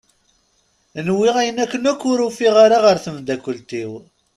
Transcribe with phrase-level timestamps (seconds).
[1.07, 3.91] Nwiɣ ayen akken akk ur ufiɣ ara ɣer temddakelt-iw.